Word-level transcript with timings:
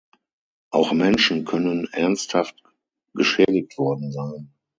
Auch 0.71 0.93
Menschen 0.93 1.45
können 1.45 1.85
ernsthaft 1.93 2.55
geschädigt 3.13 3.77
worden 3.77 4.11
sein. 4.11 4.51